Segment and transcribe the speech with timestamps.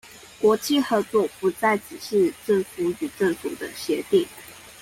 [0.41, 4.27] 國際合作不再只是政府與政府的協定